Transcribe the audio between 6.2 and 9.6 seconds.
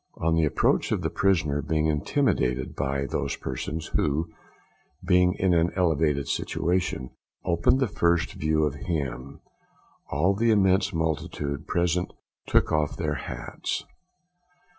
situation, obtained the first view of him,